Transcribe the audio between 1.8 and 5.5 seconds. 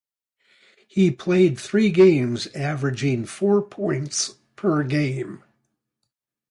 games averaging four points per game.